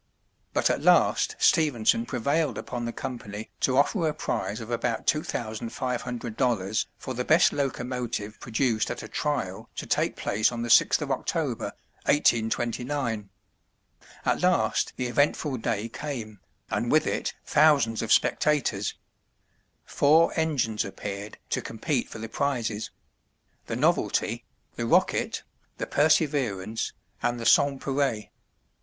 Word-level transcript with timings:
But 0.51 0.71
at 0.71 0.81
last 0.81 1.35
Stephenson 1.37 2.07
prevailed 2.07 2.57
upon 2.57 2.85
the 2.85 2.91
company 2.91 3.51
to 3.59 3.77
offer 3.77 4.07
a 4.07 4.15
prize 4.15 4.59
of 4.59 4.71
about 4.71 5.05
$2,500 5.05 6.85
for 6.97 7.13
the 7.13 7.23
best 7.23 7.53
locomotive 7.53 8.39
produced 8.39 8.89
at 8.89 9.03
a 9.03 9.07
trial 9.07 9.69
to 9.75 9.85
take 9.85 10.15
place 10.15 10.51
on 10.51 10.63
the 10.63 10.69
6th 10.69 11.03
of 11.03 11.11
October, 11.11 11.73
1829. 12.05 13.29
At 14.25 14.41
last 14.41 14.91
the 14.95 15.05
eventful 15.05 15.57
day 15.57 15.87
came, 15.87 16.39
and 16.71 16.91
with 16.91 17.05
it 17.05 17.35
thousands 17.45 18.01
of 18.01 18.11
spectators. 18.11 18.95
Four 19.85 20.33
engines 20.35 20.83
appeared 20.83 21.37
to 21.51 21.61
compete 21.61 22.09
for 22.09 22.17
the 22.17 22.27
prizes. 22.27 22.89
"The 23.67 23.75
Novelty," 23.75 24.45
the 24.77 24.87
"Rocket," 24.87 25.43
the 25.77 25.85
"Perseverance" 25.85 26.91
and 27.21 27.39
the 27.39 27.45
"Sanspareil." 27.45 28.29